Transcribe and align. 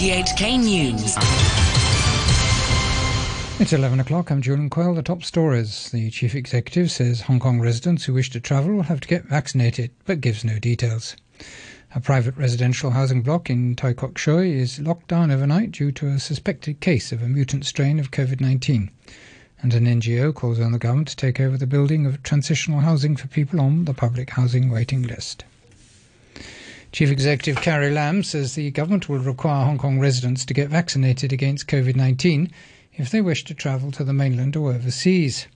RTHK 0.00 0.58
News. 0.64 1.14
It's 3.60 3.74
11 3.74 4.00
o'clock. 4.00 4.30
I'm 4.30 4.40
Julian 4.40 4.70
Coyle. 4.70 4.94
The 4.94 5.02
top 5.02 5.22
stories. 5.22 5.90
The 5.90 6.08
chief 6.08 6.34
executive 6.34 6.90
says 6.90 7.20
Hong 7.20 7.38
Kong 7.38 7.60
residents 7.60 8.06
who 8.06 8.14
wish 8.14 8.30
to 8.30 8.40
travel 8.40 8.72
will 8.72 8.84
have 8.84 9.00
to 9.00 9.08
get 9.08 9.26
vaccinated, 9.26 9.90
but 10.06 10.22
gives 10.22 10.42
no 10.42 10.58
details. 10.58 11.16
A 11.94 12.00
private 12.00 12.34
residential 12.38 12.92
housing 12.92 13.20
block 13.20 13.50
in 13.50 13.76
Tai 13.76 13.92
Kok 13.92 14.14
Tsui 14.14 14.54
is 14.54 14.80
locked 14.80 15.08
down 15.08 15.30
overnight 15.30 15.72
due 15.72 15.92
to 15.92 16.08
a 16.08 16.18
suspected 16.18 16.80
case 16.80 17.12
of 17.12 17.22
a 17.22 17.28
mutant 17.28 17.66
strain 17.66 17.98
of 17.98 18.10
COVID 18.10 18.40
19. 18.40 18.90
And 19.60 19.74
an 19.74 19.84
NGO 19.84 20.34
calls 20.34 20.60
on 20.60 20.72
the 20.72 20.78
government 20.78 21.08
to 21.08 21.16
take 21.16 21.38
over 21.40 21.58
the 21.58 21.66
building 21.66 22.06
of 22.06 22.22
transitional 22.22 22.80
housing 22.80 23.16
for 23.16 23.28
people 23.28 23.60
on 23.60 23.84
the 23.84 23.92
public 23.92 24.30
housing 24.30 24.70
waiting 24.70 25.02
list. 25.02 25.44
Chief 26.92 27.08
Executive 27.08 27.62
Carrie 27.62 27.92
Lam 27.92 28.24
says 28.24 28.56
the 28.56 28.72
government 28.72 29.08
will 29.08 29.20
require 29.20 29.64
Hong 29.64 29.78
Kong 29.78 30.00
residents 30.00 30.44
to 30.44 30.52
get 30.52 30.70
vaccinated 30.70 31.32
against 31.32 31.68
COVID 31.68 31.94
19 31.94 32.50
if 32.94 33.10
they 33.10 33.20
wish 33.20 33.44
to 33.44 33.54
travel 33.54 33.92
to 33.92 34.02
the 34.02 34.12
mainland 34.12 34.56
or 34.56 34.72
overseas. 34.72 35.46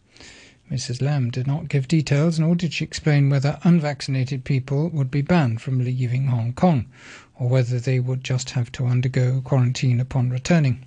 Mrs. 0.70 1.02
Lam 1.02 1.30
did 1.30 1.48
not 1.48 1.68
give 1.68 1.88
details, 1.88 2.38
nor 2.38 2.54
did 2.54 2.72
she 2.72 2.84
explain 2.84 3.30
whether 3.30 3.58
unvaccinated 3.64 4.44
people 4.44 4.88
would 4.90 5.10
be 5.10 5.22
banned 5.22 5.60
from 5.60 5.82
leaving 5.82 6.28
Hong 6.28 6.52
Kong, 6.52 6.86
or 7.34 7.48
whether 7.48 7.80
they 7.80 7.98
would 7.98 8.22
just 8.22 8.50
have 8.50 8.70
to 8.70 8.86
undergo 8.86 9.40
quarantine 9.40 9.98
upon 9.98 10.30
returning. 10.30 10.86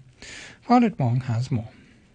Violet 0.66 0.98
Wong 0.98 1.20
has 1.20 1.52
more. 1.52 1.68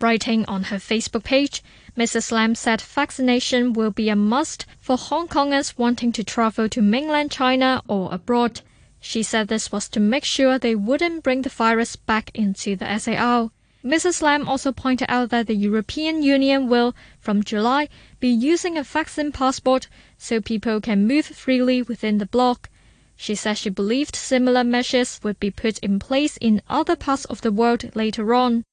Writing 0.02 0.44
on 0.46 0.64
her 0.64 0.78
Facebook 0.78 1.22
page, 1.22 1.62
Mrs. 1.96 2.32
Lam 2.32 2.56
said 2.56 2.80
vaccination 2.80 3.72
will 3.72 3.92
be 3.92 4.08
a 4.08 4.16
must 4.16 4.66
for 4.80 4.96
Hong 4.96 5.28
Kongers 5.28 5.78
wanting 5.78 6.10
to 6.10 6.24
travel 6.24 6.68
to 6.70 6.82
mainland 6.82 7.30
China 7.30 7.80
or 7.86 8.12
abroad. 8.12 8.62
She 8.98 9.22
said 9.22 9.46
this 9.46 9.70
was 9.70 9.88
to 9.90 10.00
make 10.00 10.24
sure 10.24 10.58
they 10.58 10.74
wouldn't 10.74 11.22
bring 11.22 11.42
the 11.42 11.50
virus 11.50 11.94
back 11.94 12.32
into 12.34 12.74
the 12.74 12.98
SAR. 12.98 13.52
Mrs. 13.84 14.22
Lam 14.22 14.48
also 14.48 14.72
pointed 14.72 15.06
out 15.08 15.30
that 15.30 15.46
the 15.46 15.54
European 15.54 16.20
Union 16.20 16.68
will, 16.68 16.96
from 17.20 17.44
July, 17.44 17.88
be 18.18 18.28
using 18.28 18.76
a 18.76 18.82
vaccine 18.82 19.30
passport 19.30 19.86
so 20.18 20.40
people 20.40 20.80
can 20.80 21.06
move 21.06 21.26
freely 21.26 21.80
within 21.80 22.18
the 22.18 22.26
bloc. 22.26 22.68
She 23.14 23.36
said 23.36 23.56
she 23.56 23.70
believed 23.70 24.16
similar 24.16 24.64
measures 24.64 25.20
would 25.22 25.38
be 25.38 25.52
put 25.52 25.78
in 25.78 26.00
place 26.00 26.36
in 26.38 26.60
other 26.68 26.96
parts 26.96 27.24
of 27.26 27.42
the 27.42 27.52
world 27.52 27.94
later 27.94 28.34
on. 28.34 28.64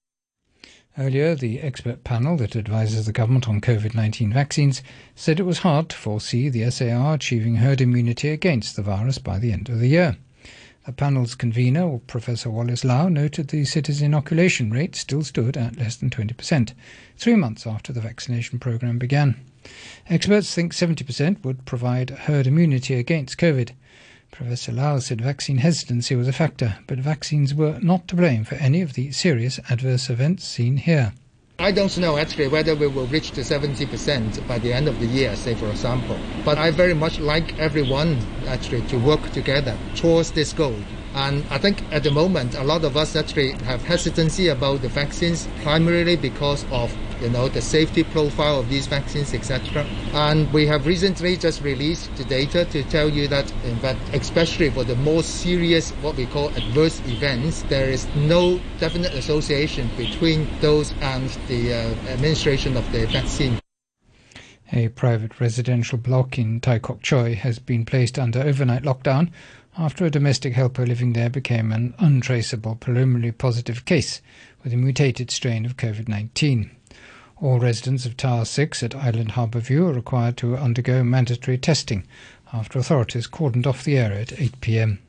Earlier, 0.97 1.35
the 1.35 1.59
expert 1.59 2.03
panel 2.03 2.35
that 2.37 2.55
advises 2.55 3.05
the 3.05 3.11
government 3.11 3.47
on 3.47 3.61
COVID 3.61 3.93
19 3.93 4.33
vaccines 4.33 4.81
said 5.15 5.39
it 5.39 5.45
was 5.45 5.59
hard 5.59 5.87
to 5.89 5.95
foresee 5.95 6.49
the 6.49 6.69
SAR 6.71 7.13
achieving 7.13 7.57
herd 7.57 7.79
immunity 7.79 8.29
against 8.29 8.75
the 8.75 8.81
virus 8.81 9.19
by 9.19 9.37
the 9.37 9.53
end 9.53 9.69
of 9.69 9.79
the 9.79 9.87
year. 9.87 10.17
The 10.87 10.91
panel's 10.91 11.35
convener, 11.35 11.99
Professor 12.07 12.49
Wallace 12.49 12.83
Lau, 12.83 13.07
noted 13.07 13.49
the 13.49 13.65
city's 13.65 14.01
inoculation 14.01 14.71
rate 14.71 14.95
still 14.95 15.23
stood 15.23 15.55
at 15.55 15.77
less 15.77 15.95
than 15.95 16.09
20%, 16.09 16.73
three 17.17 17.35
months 17.35 17.67
after 17.67 17.93
the 17.93 18.01
vaccination 18.01 18.57
program 18.57 18.97
began. 18.97 19.35
Experts 20.07 20.55
think 20.55 20.73
70% 20.73 21.43
would 21.43 21.65
provide 21.65 22.09
herd 22.09 22.47
immunity 22.47 22.95
against 22.95 23.37
COVID. 23.37 23.73
Professor 24.31 24.71
Lau 24.71 24.99
said 24.99 25.21
vaccine 25.21 25.57
hesitancy 25.57 26.15
was 26.15 26.27
a 26.27 26.33
factor, 26.33 26.77
but 26.87 26.97
vaccines 26.99 27.53
were 27.53 27.77
not 27.81 28.07
to 28.07 28.15
blame 28.15 28.45
for 28.45 28.55
any 28.55 28.81
of 28.81 28.93
the 28.93 29.11
serious 29.11 29.59
adverse 29.69 30.09
events 30.09 30.45
seen 30.47 30.77
here. 30.77 31.13
I 31.59 31.73
don't 31.73 31.97
know 31.97 32.17
actually 32.17 32.47
whether 32.47 32.73
we 32.73 32.87
will 32.87 33.07
reach 33.07 33.33
the 33.33 33.41
70% 33.41 34.47
by 34.47 34.59
the 34.59 34.71
end 34.71 34.87
of 34.87 34.97
the 34.99 35.07
year, 35.07 35.35
say 35.35 35.55
for 35.55 35.69
example. 35.69 36.17
But 36.45 36.57
I 36.57 36.71
very 36.71 36.93
much 36.93 37.19
like 37.19 37.59
everyone 37.59 38.17
actually 38.47 38.83
to 38.83 38.97
work 38.97 39.29
together 39.31 39.77
towards 39.95 40.31
this 40.31 40.53
goal. 40.53 40.79
And 41.13 41.43
I 41.49 41.57
think 41.57 41.83
at 41.91 42.03
the 42.03 42.11
moment, 42.11 42.55
a 42.55 42.63
lot 42.63 42.83
of 42.83 42.95
us 42.95 43.15
actually 43.15 43.51
have 43.63 43.83
hesitancy 43.83 44.47
about 44.49 44.81
the 44.81 44.89
vaccines, 44.89 45.47
primarily 45.61 46.15
because 46.15 46.65
of 46.71 46.95
you 47.21 47.29
know 47.29 47.49
the 47.49 47.61
safety 47.61 48.03
profile 48.03 48.59
of 48.59 48.69
these 48.69 48.87
vaccines, 48.87 49.33
etc. 49.33 49.85
And 50.13 50.51
we 50.53 50.65
have 50.67 50.85
recently 50.85 51.35
just 51.35 51.61
released 51.61 52.15
the 52.15 52.23
data 52.23 52.65
to 52.65 52.83
tell 52.83 53.09
you 53.09 53.27
that, 53.27 53.51
in 53.63 53.77
fact, 53.77 53.99
especially 54.13 54.69
for 54.69 54.83
the 54.83 54.95
more 54.95 55.23
serious, 55.23 55.91
what 56.01 56.15
we 56.15 56.25
call 56.27 56.49
adverse 56.49 57.01
events, 57.07 57.63
there 57.63 57.89
is 57.89 58.07
no 58.15 58.59
definite 58.79 59.13
association 59.13 59.89
between 59.97 60.47
those 60.61 60.93
and 61.01 61.29
the 61.47 61.73
uh, 61.73 61.77
administration 62.07 62.77
of 62.77 62.89
the 62.91 63.05
vaccine. 63.07 63.59
A 64.71 64.89
private 64.89 65.39
residential 65.39 65.97
block 65.97 66.37
in 66.37 66.59
Tai 66.59 66.77
Kok 66.77 67.01
Tsui 67.01 67.33
has 67.35 67.57
been 67.57 67.85
placed 67.85 68.19
under 68.19 68.39
overnight 68.39 68.83
lockdown 68.83 69.31
after 69.79 70.05
a 70.05 70.11
domestic 70.11 70.53
helper 70.53 70.85
living 70.85 71.13
there 71.13 71.29
became 71.29 71.71
an 71.71 71.93
untraceable 71.99 72.75
preliminary 72.75 73.31
positive 73.31 73.85
case 73.85 74.21
with 74.61 74.73
a 74.73 74.75
mutated 74.75 75.31
strain 75.31 75.65
of 75.65 75.77
COVID 75.77 76.09
19. 76.09 76.69
All 77.37 77.59
residents 77.59 78.05
of 78.05 78.17
Tower 78.17 78.43
6 78.43 78.83
at 78.83 78.93
Island 78.93 79.31
Harbour 79.31 79.61
View 79.61 79.87
are 79.87 79.93
required 79.93 80.35
to 80.37 80.57
undergo 80.57 81.01
mandatory 81.05 81.57
testing 81.57 82.05
after 82.51 82.77
authorities 82.77 83.25
cordoned 83.25 83.65
off 83.65 83.85
the 83.85 83.97
area 83.97 84.19
at 84.19 84.37
8 84.37 84.59
pm. 84.59 84.99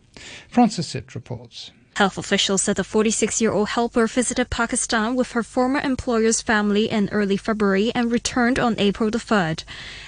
Francis 0.48 0.86
Sitt 0.86 1.16
reports. 1.16 1.72
Health 2.00 2.16
officials 2.16 2.62
said 2.62 2.76
the 2.76 2.82
46 2.82 3.42
year 3.42 3.52
old 3.52 3.68
helper 3.68 4.06
visited 4.06 4.48
Pakistan 4.48 5.14
with 5.16 5.32
her 5.32 5.42
former 5.42 5.80
employer's 5.80 6.40
family 6.40 6.88
in 6.88 7.10
early 7.10 7.36
February 7.36 7.92
and 7.94 8.10
returned 8.10 8.58
on 8.58 8.74
April 8.78 9.10
the 9.10 9.18
3rd. 9.18 9.64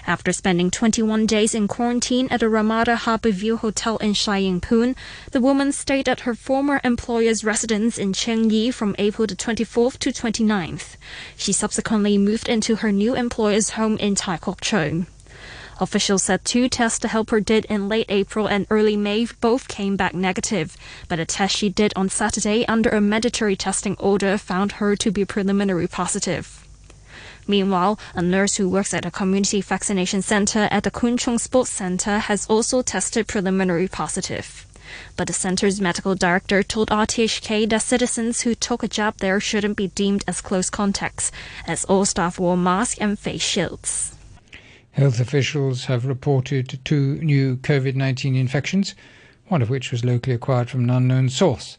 After 0.06 0.32
spending 0.32 0.70
21 0.70 1.26
days 1.26 1.54
in 1.54 1.69
quarantine 1.69 2.28
at 2.30 2.42
a 2.42 2.48
Ramada 2.48 2.97
Harbour 2.97 3.30
View 3.30 3.58
Hotel 3.58 3.98
in 3.98 4.14
Ying 4.14 4.62
the 5.32 5.41
woman 5.42 5.70
stayed 5.70 6.08
at 6.08 6.20
her 6.20 6.34
former 6.34 6.80
employer's 6.82 7.44
residence 7.44 7.98
in 7.98 8.14
Tsing 8.14 8.48
Yi 8.48 8.70
from 8.70 8.97
April 8.98 9.26
the 9.26 9.36
24th 9.36 9.98
to 9.98 10.12
29th. 10.12 10.97
She 11.36 11.53
subsequently 11.53 12.16
moved 12.16 12.48
into 12.48 12.76
her 12.76 12.91
new 12.91 13.14
employer's 13.14 13.76
home 13.76 13.98
in 13.98 14.14
Tai 14.14 14.38
Kok 14.38 14.62
Tsui. 14.62 15.04
Officials 15.82 16.22
said 16.22 16.44
two 16.44 16.69
tests 16.69 17.00
the 17.00 17.09
helper 17.09 17.41
did 17.41 17.65
in 17.65 17.88
late 17.88 18.06
April 18.09 18.47
and 18.47 18.69
early 18.70 18.97
May 18.97 19.26
both 19.41 19.66
came 19.66 19.97
back 19.97 20.15
negative, 20.15 20.76
but 21.09 21.19
a 21.19 21.25
test 21.25 21.56
she 21.56 21.69
did 21.69 21.93
on 21.97 22.09
Saturday 22.09 22.65
under 22.66 22.88
a 22.91 23.00
mandatory 23.00 23.56
testing 23.56 23.97
order 23.97 24.38
found 24.38 24.78
her 24.78 24.94
to 24.94 25.10
be 25.10 25.25
preliminary 25.25 25.88
positive. 25.88 26.65
Meanwhile, 27.48 27.98
a 28.15 28.22
nurse 28.22 28.54
who 28.54 28.69
works 28.69 28.94
at 28.94 29.04
a 29.04 29.10
community 29.10 29.60
vaccination 29.60 30.22
center 30.22 30.69
at 30.71 30.84
the 30.84 30.92
Kwun 30.92 31.19
Chung 31.19 31.41
Sports 31.41 31.71
Center 31.71 32.21
has 32.21 32.47
also 32.47 32.82
tested 32.82 33.26
preliminary 33.26 33.88
positive. 33.88 34.65
But 35.16 35.26
the 35.26 35.32
center's 35.32 35.81
medical 35.81 36.15
director 36.15 36.62
told 36.62 36.91
RTHK 36.91 37.69
that 37.71 37.82
citizens 37.82 38.42
who 38.42 38.54
took 38.54 38.84
a 38.84 38.88
jab 38.88 39.16
there 39.16 39.41
shouldn't 39.41 39.76
be 39.76 39.88
deemed 39.88 40.22
as 40.28 40.41
close 40.41 40.71
contacts, 40.71 41.32
as 41.66 41.84
all 41.87 42.04
staff 42.04 42.38
wore 42.38 42.56
masks 42.56 43.00
and 43.00 43.19
face 43.19 43.42
shields. 43.42 44.11
Health 44.92 45.20
officials 45.20 45.86
have 45.86 46.04
reported 46.04 46.78
two 46.84 47.14
new 47.22 47.56
COVID 47.56 47.94
19 47.94 48.36
infections, 48.36 48.94
one 49.48 49.62
of 49.62 49.70
which 49.70 49.91
was 49.91 50.04
locally 50.04 50.34
acquired 50.34 50.69
from 50.69 50.84
an 50.84 50.91
unknown 50.91 51.30
source 51.30 51.78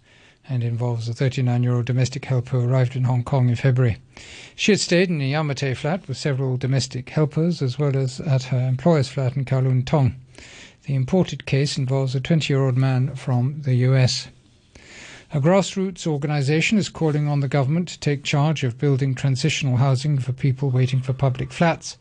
and 0.49 0.63
involves 0.63 1.07
a 1.07 1.13
39 1.13 1.61
year 1.61 1.75
old 1.75 1.85
domestic 1.85 2.25
helper 2.25 2.59
who 2.59 2.67
arrived 2.67 2.95
in 2.95 3.03
Hong 3.03 3.23
Kong 3.23 3.49
in 3.49 3.55
February. 3.55 3.97
She 4.55 4.71
had 4.71 4.79
stayed 4.79 5.09
in 5.09 5.21
a 5.21 5.29
Yau 5.29 5.43
Ma 5.43 5.53
Tei 5.53 5.75
flat 5.75 6.07
with 6.07 6.17
several 6.17 6.57
domestic 6.57 7.07
helpers 7.11 7.61
as 7.61 7.77
well 7.77 7.95
as 7.95 8.19
at 8.19 8.45
her 8.45 8.67
employer's 8.67 9.09
flat 9.09 9.35
in 9.35 9.45
Kowloon 9.45 9.85
Tong. 9.85 10.15
The 10.87 10.95
imported 10.95 11.45
case 11.45 11.77
involves 11.77 12.15
a 12.15 12.19
20 12.19 12.51
year 12.51 12.65
old 12.65 12.77
man 12.77 13.13
from 13.13 13.61
the 13.61 13.75
US. 13.75 14.29
A 15.31 15.39
grassroots 15.39 16.07
organisation 16.07 16.79
is 16.79 16.89
calling 16.89 17.27
on 17.27 17.41
the 17.41 17.47
government 17.47 17.89
to 17.89 17.99
take 17.99 18.23
charge 18.23 18.63
of 18.63 18.79
building 18.79 19.13
transitional 19.13 19.77
housing 19.77 20.17
for 20.17 20.33
people 20.33 20.71
waiting 20.71 20.99
for 20.99 21.13
public 21.13 21.53
flats 21.53 21.95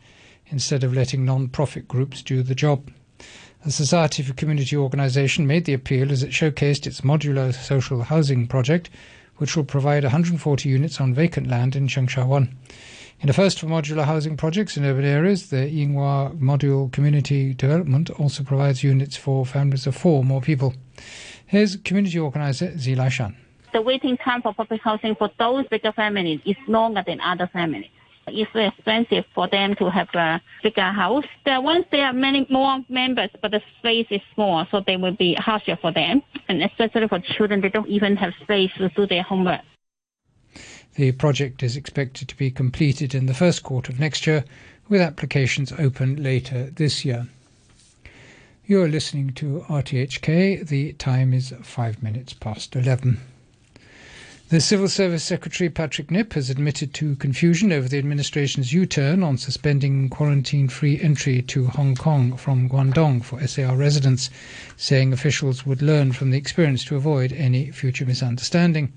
instead 0.53 0.83
of 0.83 0.93
letting 0.93 1.25
non 1.25 1.49
profit 1.49 1.87
groups 1.87 2.21
do 2.21 2.43
the 2.43 2.55
job. 2.55 2.89
The 3.65 3.71
Society 3.71 4.23
for 4.23 4.33
Community 4.33 4.77
Organisation 4.77 5.47
made 5.47 5.65
the 5.65 5.73
appeal 5.73 6.11
as 6.11 6.21
it 6.21 6.29
showcased 6.29 6.85
its 6.85 7.01
modular 7.01 7.53
social 7.53 8.03
housing 8.03 8.47
project, 8.47 8.89
which 9.37 9.57
will 9.57 9.63
provide 9.63 10.03
140 10.03 10.69
units 10.69 11.01
on 11.01 11.13
vacant 11.13 11.47
land 11.47 11.75
in 11.75 11.87
Changsha 11.87 12.09
Sha 12.09 12.25
Wan. 12.25 12.55
In 13.21 13.29
a 13.29 13.33
first 13.33 13.59
for 13.59 13.67
modular 13.67 14.03
housing 14.03 14.37
projects 14.37 14.77
in 14.77 14.85
urban 14.85 15.05
areas, 15.05 15.49
the 15.49 15.65
Yinghua 15.65 16.37
Module 16.37 16.91
Community 16.91 17.53
Development 17.53 18.09
also 18.11 18.43
provides 18.43 18.83
units 18.83 19.15
for 19.15 19.45
families 19.45 19.87
of 19.87 19.95
four 19.95 20.17
or 20.17 20.23
more 20.23 20.41
people. 20.41 20.73
Here's 21.47 21.77
community 21.77 22.19
organizer 22.19 22.71
Zilai 22.71 23.09
Shan. 23.09 23.35
The 23.71 23.81
waiting 23.81 24.17
time 24.17 24.41
for 24.41 24.53
public 24.53 24.81
housing 24.81 25.15
for 25.15 25.31
those 25.39 25.65
bigger 25.67 25.93
families 25.93 26.41
is 26.45 26.57
longer 26.67 27.03
than 27.07 27.19
other 27.21 27.47
families. 27.47 27.89
It's 28.27 28.51
expensive 28.55 29.25
for 29.35 29.47
them 29.47 29.75
to 29.75 29.89
have 29.89 30.07
a 30.13 30.41
bigger 30.61 30.81
house. 30.81 31.25
There, 31.45 31.61
once 31.61 31.85
there 31.91 32.05
are 32.05 32.13
many 32.13 32.47
more 32.49 32.79
members, 32.89 33.29
but 33.41 33.51
the 33.51 33.61
space 33.79 34.07
is 34.09 34.21
small, 34.33 34.65
so 34.71 34.81
they 34.85 34.97
will 34.97 35.15
be 35.15 35.33
harsher 35.35 35.77
for 35.81 35.91
them. 35.91 36.21
And 36.47 36.63
especially 36.63 37.07
for 37.07 37.19
children, 37.19 37.61
they 37.61 37.69
don't 37.69 37.87
even 37.87 38.15
have 38.17 38.33
space 38.41 38.71
to 38.77 38.89
do 38.89 39.05
their 39.05 39.23
homework. 39.23 39.61
The 40.95 41.11
project 41.11 41.63
is 41.63 41.75
expected 41.75 42.29
to 42.29 42.37
be 42.37 42.51
completed 42.51 43.15
in 43.15 43.25
the 43.25 43.33
first 43.33 43.63
quarter 43.63 43.91
of 43.91 43.99
next 43.99 44.27
year, 44.27 44.45
with 44.87 45.01
applications 45.01 45.71
open 45.77 46.21
later 46.21 46.69
this 46.69 47.03
year. 47.03 47.27
You 48.65 48.81
are 48.81 48.87
listening 48.87 49.33
to 49.33 49.65
RTHK. 49.67 50.67
The 50.67 50.93
time 50.93 51.33
is 51.33 51.53
five 51.63 52.01
minutes 52.01 52.33
past 52.33 52.75
11. 52.75 53.19
The 54.49 54.61
Civil 54.61 54.89
Service 54.89 55.23
Secretary 55.23 55.69
Patrick 55.69 56.11
Nip 56.11 56.33
has 56.33 56.49
admitted 56.49 56.93
to 56.95 57.15
confusion 57.15 57.71
over 57.71 57.87
the 57.87 57.97
administration's 57.97 58.71
U 58.71 58.85
turn 58.85 59.23
on 59.23 59.37
suspending 59.37 60.09
quarantine 60.09 60.67
free 60.67 60.99
entry 61.01 61.41
to 61.43 61.67
Hong 61.67 61.95
Kong 61.95 62.35
from 62.35 62.69
Guangdong 62.69 63.23
for 63.23 63.45
SAR 63.47 63.75
residents, 63.75 64.29
saying 64.77 65.11
officials 65.11 65.65
would 65.65 65.81
learn 65.81 66.11
from 66.11 66.29
the 66.29 66.37
experience 66.37 66.83
to 66.85 66.95
avoid 66.95 67.31
any 67.31 67.71
future 67.71 68.05
misunderstanding. 68.05 68.91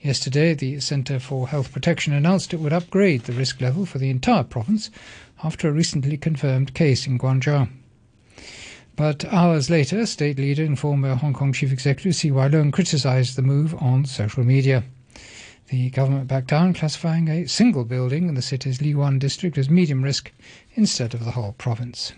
Yesterday, 0.00 0.54
the 0.54 0.80
Centre 0.80 1.18
for 1.18 1.48
Health 1.48 1.72
Protection 1.72 2.14
announced 2.14 2.54
it 2.54 2.60
would 2.60 2.72
upgrade 2.72 3.24
the 3.24 3.34
risk 3.34 3.60
level 3.60 3.84
for 3.84 3.98
the 3.98 4.08
entire 4.08 4.44
province 4.44 4.88
after 5.44 5.68
a 5.68 5.72
recently 5.72 6.16
confirmed 6.16 6.72
case 6.72 7.06
in 7.06 7.18
Guangzhou. 7.18 7.68
But 9.00 9.24
hours 9.32 9.70
later, 9.70 10.04
state 10.04 10.38
leader 10.38 10.62
and 10.62 10.78
former 10.78 11.14
Hong 11.14 11.32
Kong 11.32 11.54
chief 11.54 11.72
executive 11.72 12.14
CY 12.14 12.50
Leung 12.50 12.70
criticised 12.70 13.34
the 13.34 13.40
move 13.40 13.74
on 13.82 14.04
social 14.04 14.44
media. 14.44 14.84
The 15.70 15.88
government 15.88 16.28
backed 16.28 16.48
down, 16.48 16.74
classifying 16.74 17.26
a 17.28 17.48
single 17.48 17.86
building 17.86 18.28
in 18.28 18.34
the 18.34 18.42
city's 18.42 18.82
Li 18.82 18.94
Wan 18.94 19.18
district 19.18 19.56
as 19.56 19.70
medium 19.70 20.04
risk 20.04 20.30
instead 20.74 21.14
of 21.14 21.24
the 21.24 21.30
whole 21.30 21.52
province. 21.52 22.12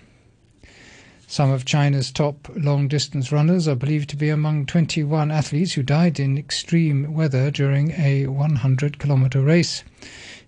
Some 1.29 1.53
of 1.53 1.65
China's 1.65 2.11
top 2.11 2.51
long 2.57 2.89
distance 2.89 3.31
runners 3.31 3.69
are 3.69 3.77
believed 3.77 4.11
to 4.11 4.17
be 4.17 4.29
among 4.29 4.67
21 4.67 5.31
athletes 5.31 5.75
who 5.75 5.85
died 5.85 6.19
in 6.19 6.37
extreme 6.37 7.15
weather 7.15 7.53
during 7.53 7.93
a 7.93 8.27
100 8.27 8.99
kilometre 8.99 9.41
race. 9.41 9.85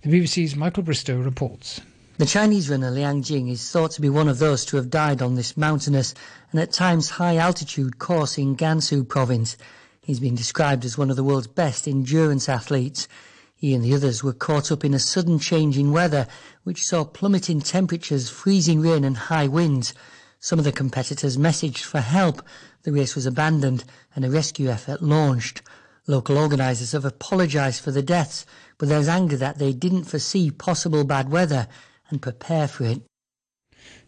The 0.03 0.11
BBC's 0.11 0.57
Michael 0.57 0.83
Bristow 0.83 1.17
reports. 1.17 1.81
The 2.17 2.27
Chinese 2.27 2.71
runner 2.71 2.93
Liang 2.93 3.25
Jing 3.25 3.49
is 3.49 3.69
thought 3.69 3.91
to 3.93 4.01
be 4.01 4.09
one 4.09 4.29
of 4.29 4.39
those 4.39 4.65
to 4.67 4.77
have 4.77 4.89
died 4.89 5.21
on 5.21 5.35
this 5.35 5.57
mountainous 5.57 6.15
and 6.53 6.61
at 6.61 6.71
times 6.71 7.11
high 7.11 7.39
altitude 7.39 7.99
course 7.99 8.39
in 8.39 8.55
Gansu 8.55 9.03
province. 9.03 9.57
He's 10.01 10.21
been 10.21 10.37
described 10.37 10.85
as 10.85 10.97
one 10.97 11.11
of 11.11 11.17
the 11.17 11.25
world's 11.25 11.49
best 11.49 11.89
endurance 11.89 12.49
athletes. 12.49 13.09
He 13.57 13.75
and 13.75 13.83
the 13.83 13.95
others 13.95 14.23
were 14.23 14.33
caught 14.33 14.71
up 14.71 14.85
in 14.85 14.95
a 14.95 15.01
sudden 15.01 15.41
change 15.41 15.77
in 15.77 15.91
weather, 15.91 16.29
which 16.63 16.85
saw 16.85 17.03
plummeting 17.03 17.63
temperatures, 17.63 18.31
freezing 18.31 18.81
rain 18.81 19.03
and 19.03 19.17
high 19.17 19.49
winds. 19.49 19.93
Some 20.39 20.61
of 20.61 20.65
the 20.65 20.71
competitors 20.71 21.37
messaged 21.37 21.83
for 21.83 22.01
help. 22.01 22.43
The 22.85 22.93
race 22.93 23.17
was 23.17 23.27
abandoned 23.27 23.83
and 24.15 24.25
a 24.25 24.31
rescue 24.31 24.69
effort 24.69 25.03
launched. 25.03 25.63
Local 26.07 26.39
organisers 26.39 26.93
have 26.93 27.05
apologised 27.05 27.83
for 27.83 27.91
the 27.91 28.03
deaths, 28.03 28.47
but 28.79 28.89
there's 28.89 29.09
anger 29.09 29.37
that 29.39 29.59
they 29.59 29.73
didn't 29.73 30.05
foresee 30.05 30.53
possible 30.53 31.03
bad 31.03 31.33
weather 31.33 31.67
and 32.11 32.23
prepare 32.23 32.69
for 32.69 32.85
it. 32.85 33.03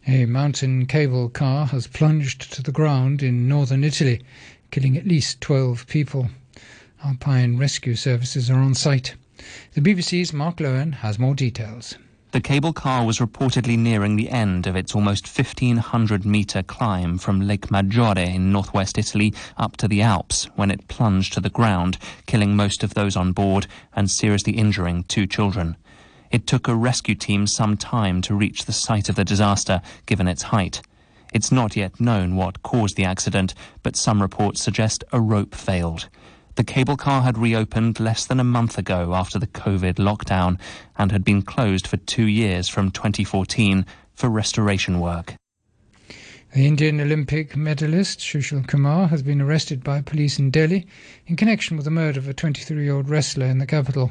A 0.06 0.25
mountain 0.26 0.87
cable 0.87 1.28
car 1.28 1.66
has 1.66 1.87
plunged 1.87 2.52
to 2.54 2.62
the 2.62 2.72
ground 2.72 3.22
in 3.22 3.48
northern 3.48 3.82
Italy, 3.82 4.22
killing 4.70 4.96
at 4.96 5.06
least 5.06 5.40
12 5.40 5.87
people. 5.87 6.28
Alpine 7.04 7.58
rescue 7.58 7.94
services 7.94 8.50
are 8.50 8.58
on 8.58 8.75
site. 8.75 9.14
The 9.75 9.81
BBC's 9.81 10.32
Mark 10.32 10.58
Lowen 10.58 10.94
has 10.94 11.19
more 11.19 11.34
details. 11.34 11.96
The 12.32 12.40
cable 12.40 12.72
car 12.72 13.04
was 13.04 13.19
reportedly 13.19 13.78
nearing 13.78 14.16
the 14.16 14.31
end 14.31 14.66
of 14.66 14.76
its 14.76 14.94
almost 14.94 15.26
1,500 15.26 16.26
metre 16.26 16.62
climb 16.62 17.19
from 17.19 17.40
Lake 17.40 17.70
Maggiore 17.70 18.34
in 18.34 18.52
northwest 18.52 18.99
Italy 18.99 19.32
up 19.56 19.76
to 19.78 19.88
the 19.88 20.02
Alps 20.02 20.44
when 20.56 20.70
it 20.70 20.88
plunged 20.88 21.32
to 21.32 21.40
the 21.40 21.50
ground, 21.50 21.99
killing 22.26 22.54
most 22.54 22.82
of 22.82 22.94
those 22.94 23.16
on 23.16 23.32
board 23.32 23.66
and 23.94 24.10
seriously 24.10 24.52
injuring 24.52 25.04
two 25.04 25.26
children. 25.26 25.76
It 26.31 26.46
took 26.46 26.69
a 26.69 26.75
rescue 26.75 27.14
team 27.14 27.46
some 27.46 27.76
time 27.76 28.20
to 28.23 28.34
reach 28.34 28.64
the 28.64 28.73
site 28.73 29.08
of 29.08 29.17
the 29.17 29.25
disaster, 29.25 29.81
given 30.06 30.28
its 30.28 30.43
height. 30.43 30.82
It's 31.32 31.52
not 31.52 31.76
yet 31.76 32.00
known 32.00 32.37
what 32.37 32.62
caused 32.62 32.96
the 32.96 33.05
accident, 33.05 33.55
but 33.82 33.96
some 33.96 34.23
reports 34.23 34.61
suggest 34.61 35.05
a 35.12 35.20
rope 35.20 35.55
failed. 35.55 36.08
The 36.55 36.64
cable 36.64 36.96
car 36.96 37.23
had 37.23 37.37
reopened 37.37 38.00
less 38.00 38.25
than 38.25 38.40
a 38.40 38.44
month 38.44 38.78
ago 38.78 39.14
after 39.14 39.38
the 39.38 39.46
COVID 39.46 39.96
lockdown 39.96 40.58
and 40.96 41.12
had 41.12 41.23
been 41.25 41.43
closed 41.43 41.87
for 41.87 41.99
two 41.99 42.26
years 42.26 42.69
from 42.69 42.90
2014 42.90 43.84
for 44.14 44.31
restoration 44.31 44.99
work. 44.99 45.34
The 46.55 46.67
Indian 46.67 47.02
Olympic 47.02 47.55
medalist 47.55 48.20
Sushil 48.20 48.67
Kumar 48.67 49.08
has 49.08 49.23
been 49.23 49.43
arrested 49.43 49.84
by 49.84 50.00
police 50.00 50.38
in 50.38 50.50
Delhi 50.50 50.87
in 51.26 51.37
connection 51.37 51.76
with 51.76 51.84
the 51.84 51.90
murder 51.90 52.19
of 52.19 52.28
a 52.28 52.32
23 52.32 52.82
year 52.82 52.94
old 52.94 53.11
wrestler 53.11 53.44
in 53.44 53.58
the 53.58 53.67
capital. 53.67 54.11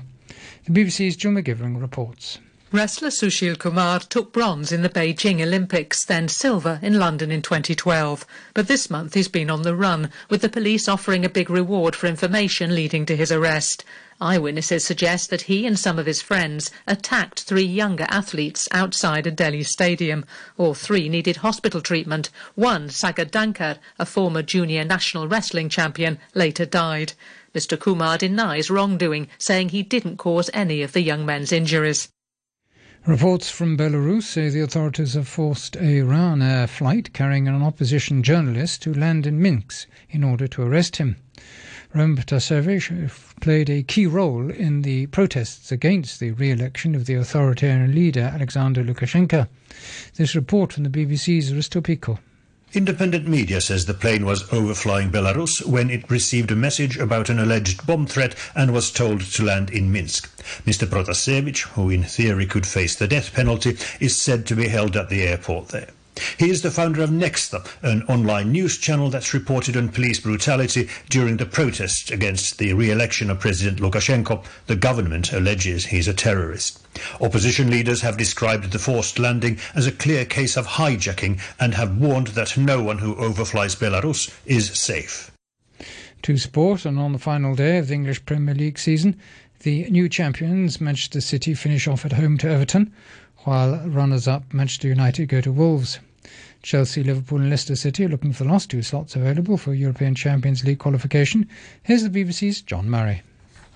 The 0.66 0.72
BBC's 0.72 1.16
Jill 1.16 1.32
McGivering 1.32 1.80
reports. 1.80 2.40
Wrestler 2.72 3.10
Sushil 3.10 3.58
Kumar 3.58 4.00
took 4.00 4.34
bronze 4.34 4.74
in 4.74 4.82
the 4.82 4.90
Beijing 4.90 5.42
Olympics, 5.42 6.04
then 6.04 6.28
silver 6.28 6.80
in 6.82 7.00
London 7.00 7.32
in 7.32 7.42
2012. 7.42 8.26
But 8.54 8.68
this 8.68 8.90
month 8.90 9.14
he's 9.14 9.30
been 9.30 9.50
on 9.50 9.62
the 9.62 9.76
run, 9.76 10.10
with 10.30 10.42
the 10.42 10.50
police 10.50 10.90
offering 10.90 11.24
a 11.24 11.30
big 11.30 11.50
reward 11.50 11.96
for 11.96 12.08
information 12.08 12.76
leading 12.76 13.06
to 13.06 13.16
his 13.16 13.32
arrest. 13.32 13.86
Eyewitnesses 14.20 14.84
suggest 14.84 15.30
that 15.30 15.44
he 15.44 15.66
and 15.66 15.78
some 15.78 16.00
of 16.00 16.06
his 16.06 16.22
friends 16.22 16.72
attacked 16.88 17.44
three 17.44 17.64
younger 17.64 18.08
athletes 18.10 18.68
outside 18.72 19.28
a 19.28 19.32
Delhi 19.32 19.64
stadium. 19.64 20.26
All 20.58 20.74
three 20.74 21.08
needed 21.08 21.38
hospital 21.38 21.82
treatment. 21.82 22.30
One, 22.56 22.90
Sagar 22.90 23.26
Dhankar, 23.26 23.78
a 24.00 24.06
former 24.06 24.42
junior 24.42 24.84
national 24.84 25.28
wrestling 25.28 25.70
champion, 25.70 26.18
later 26.34 26.66
died. 26.66 27.14
Mr 27.56 27.80
Kumar 27.80 28.18
denies 28.18 28.70
wrongdoing, 28.70 29.30
saying 29.38 29.70
he 29.70 29.82
didn't 29.82 30.18
cause 30.18 30.50
any 30.54 30.82
of 30.82 30.92
the 30.92 31.02
young 31.02 31.26
men's 31.26 31.54
injuries. 31.54 32.10
Reports 33.06 33.50
from 33.50 33.78
Belarus 33.78 34.24
say 34.24 34.50
the 34.50 34.62
authorities 34.62 35.14
have 35.14 35.28
forced 35.28 35.76
a 35.78 36.02
Ryanair 36.02 36.68
flight 36.68 37.14
carrying 37.14 37.48
an 37.48 37.62
opposition 37.62 38.24
journalist 38.24 38.82
to 38.82 38.94
land 38.94 39.26
in 39.26 39.42
Minsk 39.42 39.88
in 40.10 40.24
order 40.24 40.48
to 40.48 40.64
arrest 40.64 40.98
him. 40.98 41.16
Roman 41.94 42.18
Protasevich 42.18 43.12
played 43.40 43.70
a 43.70 43.84
key 43.84 44.06
role 44.06 44.52
in 44.52 44.82
the 44.82 45.06
protests 45.08 45.72
against 45.72 46.20
the 46.20 46.32
re-election 46.32 46.94
of 46.94 47.06
the 47.06 47.14
authoritarian 47.14 47.96
leader 47.96 48.32
Alexander 48.34 48.84
Lukashenko. 48.84 49.48
This 50.16 50.36
report 50.36 50.74
from 50.74 50.84
the 50.84 50.90
BBC's 50.90 51.54
Risto 51.54 51.82
Pico. 51.82 52.20
Independent 52.74 53.28
media 53.28 53.62
says 53.62 53.86
the 53.86 53.94
plane 53.94 54.26
was 54.26 54.44
overflying 54.52 55.12
Belarus 55.12 55.66
when 55.66 55.90
it 55.90 56.10
received 56.10 56.52
a 56.52 56.56
message 56.56 56.98
about 56.98 57.30
an 57.30 57.40
alleged 57.40 57.86
bomb 57.88 58.06
threat 58.08 58.36
and 58.56 58.74
was 58.74 58.92
told 58.92 59.22
to 59.22 59.44
land 59.44 59.70
in 59.70 59.92
Minsk. 59.92 60.30
Mr. 60.66 60.88
Protasevich, 60.88 61.62
who 61.76 61.90
in 61.90 62.04
theory 62.04 62.46
could 62.46 62.66
face 62.66 62.96
the 62.96 63.08
death 63.08 63.34
penalty, 63.34 63.78
is 64.00 64.20
said 64.20 64.46
to 64.48 64.56
be 64.56 64.68
held 64.68 64.98
at 64.98 65.10
the 65.10 65.22
airport 65.22 65.70
there. 65.70 65.90
He 66.38 66.50
is 66.50 66.62
the 66.62 66.72
founder 66.72 67.02
of 67.02 67.12
Nexta, 67.12 67.66
an 67.82 68.04
online 68.04 68.52
news 68.52 68.78
channel 68.78 69.10
that's 69.10 69.34
reported 69.34 69.78
on 69.78 69.88
police 69.88 70.20
brutality 70.20 70.90
during 71.10 71.38
the 71.38 71.46
protests 71.46 72.12
against 72.12 72.58
the 72.58 72.74
re-election 72.74 73.30
of 73.30 73.40
President 73.40 73.80
Lukashenko. 73.80 74.44
The 74.68 74.76
government 74.76 75.32
alleges 75.32 75.86
he's 75.86 76.10
a 76.10 76.14
terrorist. 76.14 76.86
Opposition 77.22 77.70
leaders 77.70 78.02
have 78.02 78.18
described 78.18 78.72
the 78.72 78.80
forced 78.80 79.18
landing 79.18 79.60
as 79.76 79.88
a 79.88 79.94
clear 79.94 80.26
case 80.26 80.58
of 80.58 80.68
hijacking 80.68 81.40
and 81.58 81.74
have 81.74 81.98
warned 81.98 82.28
that 82.28 82.58
no 82.58 82.84
one 82.84 82.98
who 82.98 83.16
overflies 83.16 83.78
Belarus 83.78 84.34
is 84.46 84.78
safe. 84.78 85.32
To 86.24 86.38
sport, 86.38 86.86
and 86.86 87.00
on 87.00 87.14
the 87.14 87.20
final 87.20 87.56
day 87.56 87.78
of 87.78 87.88
the 87.88 87.94
English 87.94 88.26
Premier 88.26 88.56
League 88.56 88.80
season, 88.80 89.16
the 89.60 89.90
new 89.90 90.10
champions 90.10 90.82
Manchester 90.82 91.22
City 91.22 91.54
finish 91.54 91.88
off 91.88 92.06
at 92.06 92.12
home 92.12 92.38
to 92.40 92.50
Everton, 92.50 92.92
while 93.46 93.78
runners-up 93.88 94.54
Manchester 94.54 94.90
United 94.90 95.30
go 95.30 95.40
to 95.40 95.52
Wolves. 95.52 96.00
Chelsea, 96.62 97.04
Liverpool 97.04 97.40
and 97.40 97.50
Leicester 97.50 97.76
City 97.76 98.06
are 98.06 98.10
looking 98.10 98.34
for 98.34 98.44
the 98.44 98.50
last 98.50 98.70
two 98.70 98.82
slots 98.82 99.16
available 99.16 99.58
for 99.58 99.74
European 99.74 100.16
Champions 100.16 100.64
League 100.64 100.80
qualification. 100.80 101.48
Here's 101.84 102.04
the 102.04 102.10
BBC's 102.10 102.62
John 102.62 102.90
Murray. 102.90 103.22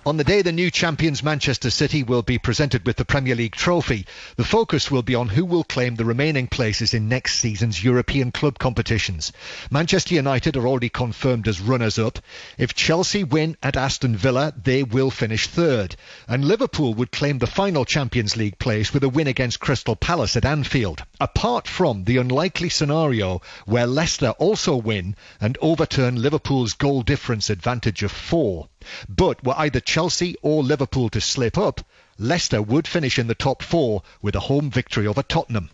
On 0.06 0.16
the 0.16 0.24
day 0.24 0.40
the 0.40 0.50
new 0.50 0.70
champions 0.70 1.22
Manchester 1.22 1.68
City 1.68 2.02
will 2.02 2.22
be 2.22 2.38
presented 2.38 2.86
with 2.86 2.96
the 2.96 3.04
Premier 3.04 3.34
League 3.34 3.54
trophy, 3.54 4.06
the 4.36 4.44
focus 4.44 4.90
will 4.90 5.02
be 5.02 5.14
on 5.14 5.28
who 5.28 5.44
will 5.44 5.62
claim 5.62 5.94
the 5.94 6.06
remaining 6.06 6.46
places 6.46 6.94
in 6.94 7.06
next 7.06 7.38
season's 7.38 7.84
European 7.84 8.32
club 8.32 8.58
competitions. 8.58 9.30
Manchester 9.70 10.14
United 10.14 10.56
are 10.56 10.66
already 10.66 10.88
confirmed 10.88 11.46
as 11.46 11.60
runners-up. 11.60 12.18
If 12.56 12.74
Chelsea 12.74 13.24
win 13.24 13.58
at 13.62 13.76
Aston 13.76 14.16
Villa, 14.16 14.54
they 14.56 14.82
will 14.82 15.10
finish 15.10 15.46
third. 15.46 15.96
And 16.26 16.46
Liverpool 16.46 16.94
would 16.94 17.12
claim 17.12 17.38
the 17.38 17.46
final 17.46 17.84
Champions 17.84 18.38
League 18.38 18.58
place 18.58 18.94
with 18.94 19.04
a 19.04 19.08
win 19.10 19.26
against 19.26 19.60
Crystal 19.60 19.96
Palace 19.96 20.34
at 20.34 20.46
Anfield. 20.46 21.04
Apart 21.20 21.68
from 21.68 22.04
the 22.04 22.16
unlikely 22.16 22.70
scenario 22.70 23.42
where 23.66 23.86
Leicester 23.86 24.30
also 24.38 24.76
win 24.76 25.14
and 25.42 25.58
overturn 25.60 26.22
Liverpool's 26.22 26.72
goal 26.72 27.02
difference 27.02 27.50
advantage 27.50 28.02
of 28.02 28.10
four. 28.10 28.70
But 29.08 29.44
were 29.44 29.58
either 29.58 29.80
Chelsea 29.80 30.36
or 30.42 30.62
Liverpool 30.62 31.08
to 31.10 31.20
slip 31.20 31.58
up, 31.58 31.80
Leicester 32.18 32.62
would 32.62 32.86
finish 32.86 33.18
in 33.18 33.26
the 33.26 33.34
top 33.34 33.62
four 33.62 34.02
with 34.22 34.34
a 34.34 34.40
home 34.40 34.70
victory 34.70 35.06
over 35.06 35.22
Tottenham. 35.22 35.70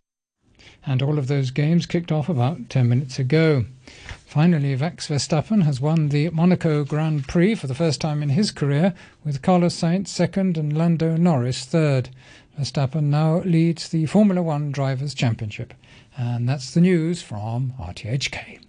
And 0.84 1.02
all 1.02 1.18
of 1.18 1.26
those 1.26 1.50
games 1.50 1.86
kicked 1.86 2.12
off 2.12 2.28
about 2.28 2.70
10 2.70 2.88
minutes 2.88 3.18
ago. 3.18 3.64
Finally, 4.24 4.76
Max 4.76 5.08
Verstappen 5.08 5.62
has 5.62 5.80
won 5.80 6.08
the 6.10 6.30
Monaco 6.30 6.84
Grand 6.84 7.26
Prix 7.26 7.54
for 7.54 7.66
the 7.66 7.74
first 7.74 8.00
time 8.00 8.22
in 8.22 8.28
his 8.28 8.50
career, 8.50 8.94
with 9.24 9.42
Carlos 9.42 9.74
Sainz 9.74 10.08
second 10.08 10.56
and 10.56 10.76
Lando 10.76 11.16
Norris 11.16 11.64
third. 11.64 12.10
Verstappen 12.58 13.04
now 13.04 13.40
leads 13.40 13.88
the 13.88 14.06
Formula 14.06 14.42
One 14.42 14.70
Drivers' 14.70 15.14
Championship. 15.14 15.74
And 16.16 16.48
that's 16.48 16.72
the 16.72 16.80
news 16.80 17.22
from 17.22 17.74
RTHK. 17.80 18.60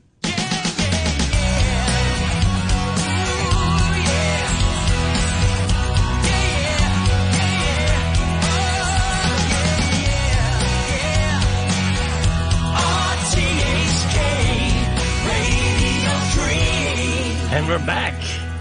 We're 17.67 17.77
back 17.79 18.13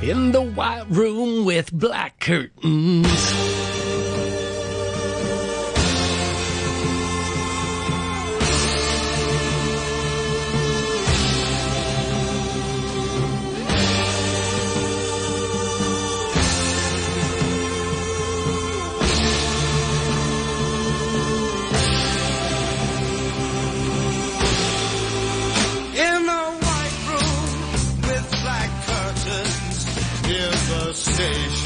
in 0.03 0.33
the 0.33 0.43
white 0.43 0.85
room 0.91 1.45
with 1.45 1.73
black 1.73 2.19
curtains. 2.19 3.56
The 31.05 31.66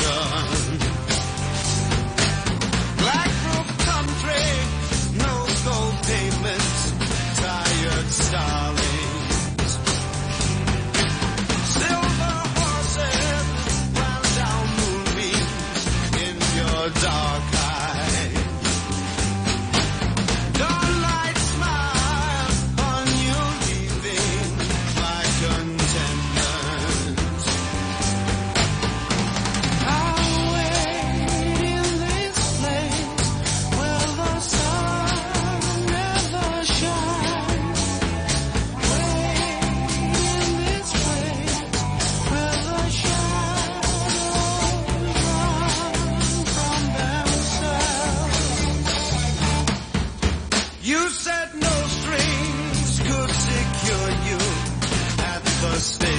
party. 55.81 56.10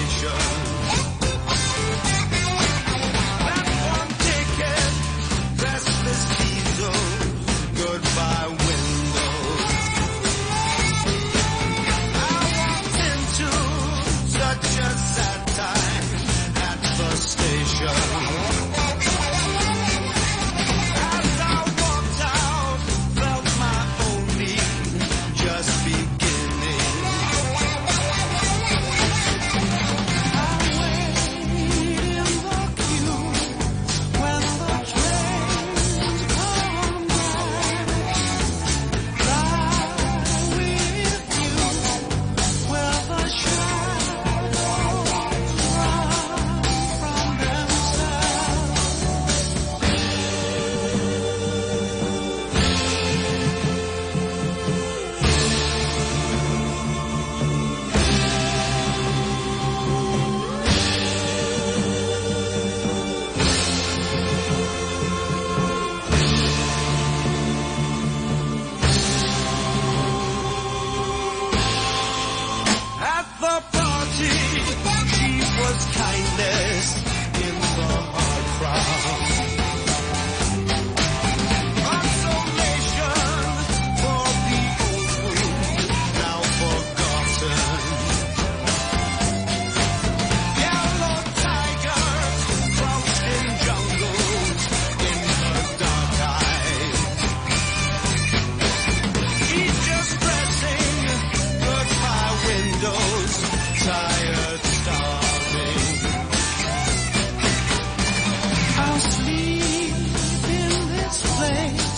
away. 111.51 111.90